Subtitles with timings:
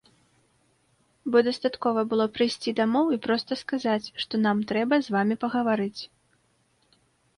[1.33, 5.99] Бо дастаткова было прыйсці дамоў і проста сказаць, што нам трэба з вамі пагаварыць.